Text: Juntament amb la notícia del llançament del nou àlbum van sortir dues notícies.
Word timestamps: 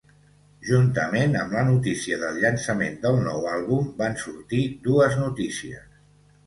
Juntament 0.69 1.37
amb 1.41 1.53
la 1.57 1.65
notícia 1.67 2.19
del 2.23 2.41
llançament 2.45 2.99
del 3.07 3.21
nou 3.29 3.47
àlbum 3.53 3.93
van 4.03 4.21
sortir 4.27 4.67
dues 4.91 5.25
notícies. 5.27 5.89